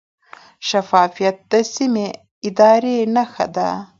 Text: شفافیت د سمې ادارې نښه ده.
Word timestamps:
شفافیت 0.67 1.37
د 1.51 1.53
سمې 1.73 2.07
ادارې 2.47 2.97
نښه 3.15 3.45
ده. 3.55 3.69